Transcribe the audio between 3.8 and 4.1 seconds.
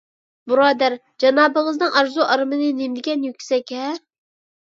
ھە!